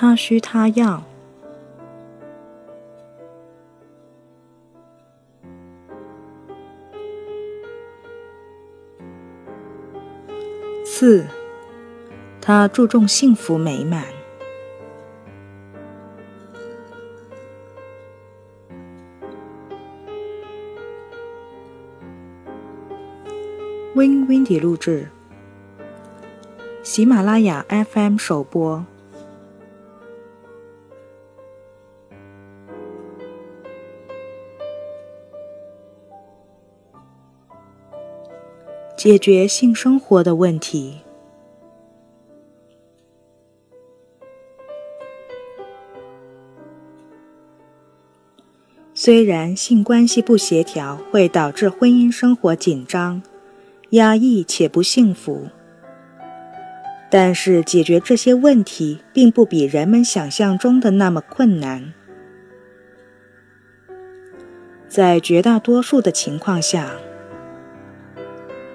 [0.00, 1.04] 他需他要。
[10.86, 11.26] 四，
[12.40, 14.06] 他注重幸福美满。
[23.94, 25.10] Win Windy 录制，
[26.82, 28.82] 喜马拉雅 FM 首播。
[39.02, 40.98] 解决性生活的问题。
[48.92, 53.22] 虽然性关系不协调会导致婚姻生活紧张、
[53.92, 55.48] 压抑且不幸福，
[57.10, 61.94] 但是解决这些问题并不比人们想象中的那么困难。
[64.90, 66.96] 在绝大多数的情况下，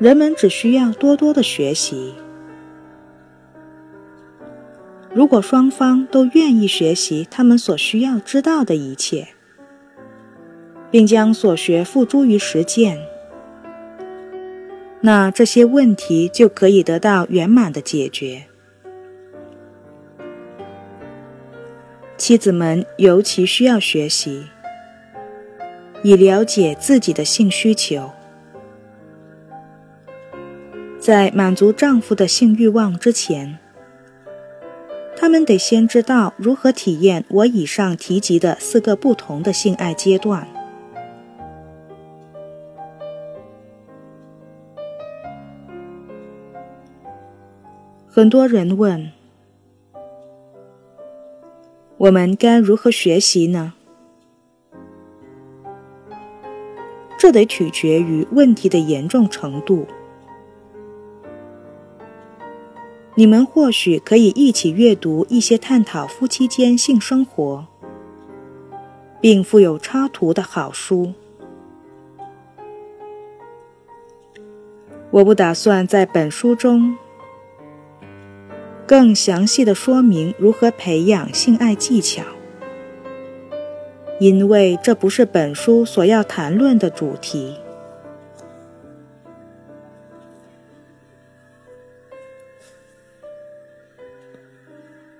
[0.00, 2.14] 人们只需要多多的学习。
[5.12, 9.28] 如果双方都愿意学习他们所需要知道的一切，
[10.90, 12.98] 并将所学付诸于实践，
[15.02, 18.44] 那这些问题就可以得到圆满的解决。
[22.16, 24.46] 妻子们尤其需要学习，
[26.02, 28.10] 以了解自己的性需求。
[31.00, 33.58] 在满足丈夫的性欲望之前，
[35.16, 40.46] 他们得先知道如何体验我以上提及的四个不同的性爱阶段。
[48.06, 49.10] 很多人问：
[51.96, 53.72] 我们该如何学习呢？
[57.16, 59.86] 这得取决于问题的严重程度。
[63.20, 67.66] 你们或许可以一起阅读一些探讨夫妻间性生活，
[69.20, 71.12] 并附有插图的好书。
[75.10, 76.96] 我不打算在本书中
[78.86, 82.22] 更详细的说明如何培养性爱技巧，
[84.18, 87.59] 因为这不是本书所要谈论的主题。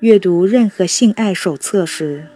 [0.00, 2.26] 阅读任何性爱手册时，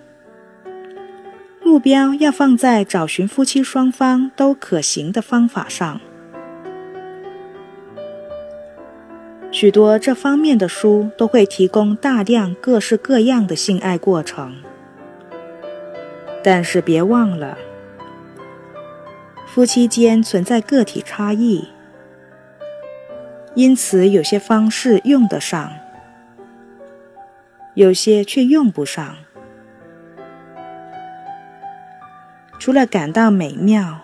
[1.64, 5.98] 目标要放在找寻夫妻双方都可行的方法上。
[9.50, 14.56] 许多这方面的书都会提供大量各式各样的性爱过程，
[16.42, 17.56] 但是别忘了，
[19.47, 21.66] 夫妻间存在个体差异，
[23.54, 25.70] 因此有些方式用得上。
[27.74, 29.16] 有些却用不上。
[32.58, 34.00] 除了感到美妙、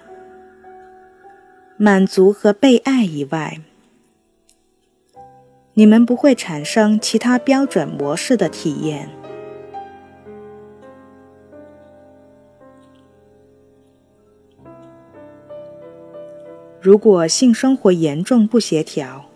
[1.77, 3.61] 满足和被爱以外，
[5.75, 9.09] 你们不会产生其他标准模式的体验。
[16.83, 19.30] 如果性生活严重不协调，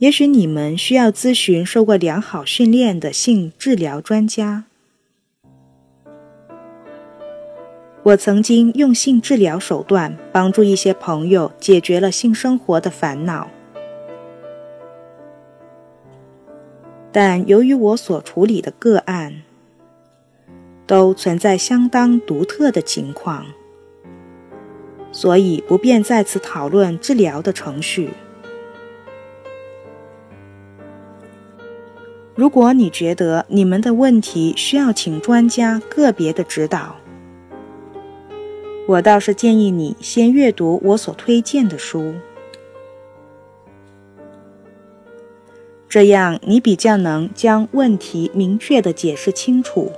[0.00, 4.64] 也许你们需要咨询受过良好训练的性治疗专家。
[8.02, 13.50] 我曾经用性治疗手段帮助一些朋友解决了性生活的烦恼，
[17.12, 19.42] 但由于我所处理的个案
[20.86, 23.44] 都存在相当独特的情况，
[25.12, 28.08] 所以不便在此讨论治疗的程序。
[32.40, 36.96] 如果你觉得你们的问题需要请专家个别的指导，
[38.88, 42.14] 我倒是建议你先阅读我所推荐的书，
[45.86, 49.92] 这样你比较能将问题明确的解释清楚，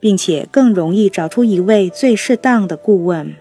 [0.00, 3.36] 并且更容易找出一位最适当的顾问。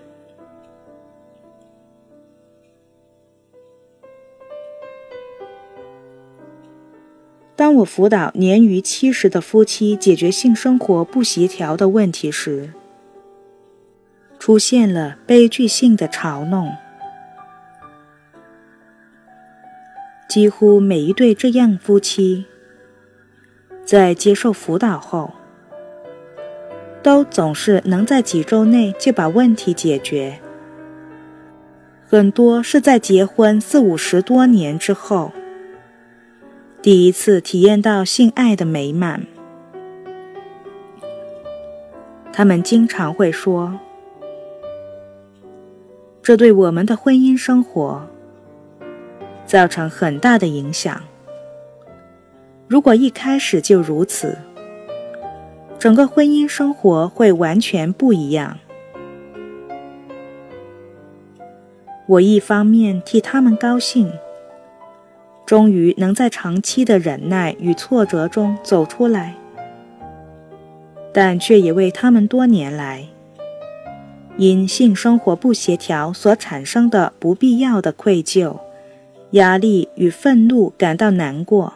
[7.77, 12.71] 我辅导年逾七十的夫妻解决性生活不协调的问题时，
[14.39, 16.71] 出现了悲剧性的嘲弄。
[20.27, 22.45] 几乎每一对这样夫妻，
[23.85, 25.33] 在接受辅导后，
[27.03, 30.39] 都总是能在几周内就把问题解决。
[32.07, 35.31] 很多是在结婚四五十多年之后，
[36.87, 39.27] 第一次体验到性爱的美满。
[42.31, 43.77] 他们经常会说
[46.23, 48.07] ：“这对我们的婚姻生活
[49.45, 51.03] 造成很大的影响。
[52.69, 54.37] 如果一开始就如此，
[55.77, 58.57] 整个婚姻生活会完全不一样。”
[62.07, 64.09] 我一方面替他们高兴，
[65.47, 69.33] 终于能在长期的忍耐与挫折中走出来，
[71.13, 73.05] 但却也为他们多年来
[74.35, 78.57] 因性生活不协调所产生的不必要的愧疚、
[79.31, 81.75] 压力与愤怒感到难过。